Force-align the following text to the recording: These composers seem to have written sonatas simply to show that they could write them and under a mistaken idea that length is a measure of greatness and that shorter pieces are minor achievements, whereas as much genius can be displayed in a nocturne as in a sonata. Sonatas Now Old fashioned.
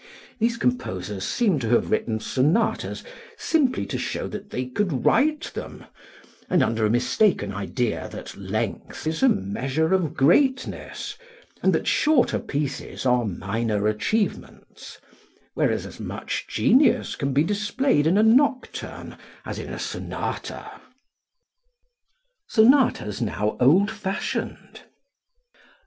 These 0.39 0.57
composers 0.57 1.23
seem 1.27 1.59
to 1.59 1.69
have 1.69 1.91
written 1.91 2.19
sonatas 2.19 3.03
simply 3.37 3.85
to 3.85 3.99
show 3.99 4.27
that 4.29 4.49
they 4.49 4.65
could 4.65 5.05
write 5.05 5.51
them 5.53 5.85
and 6.49 6.63
under 6.63 6.87
a 6.87 6.89
mistaken 6.89 7.53
idea 7.53 8.09
that 8.11 8.35
length 8.35 9.05
is 9.05 9.21
a 9.21 9.29
measure 9.29 9.93
of 9.93 10.15
greatness 10.15 11.15
and 11.61 11.71
that 11.73 11.85
shorter 11.85 12.39
pieces 12.39 13.05
are 13.05 13.25
minor 13.25 13.85
achievements, 13.85 14.97
whereas 15.53 15.85
as 15.85 15.99
much 15.99 16.47
genius 16.47 17.15
can 17.15 17.31
be 17.31 17.43
displayed 17.43 18.07
in 18.07 18.17
a 18.17 18.23
nocturne 18.23 19.17
as 19.45 19.59
in 19.59 19.69
a 19.71 19.77
sonata. 19.77 20.81
Sonatas 22.47 23.21
Now 23.21 23.55
Old 23.59 23.91
fashioned. 23.91 24.81